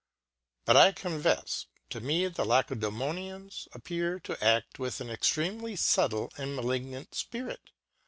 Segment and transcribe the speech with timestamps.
[0.65, 6.55] But I confefs, to me the Lacedzemonians appear to ad: with an extremely fubtle and
[6.55, 7.69] malignant Spirit.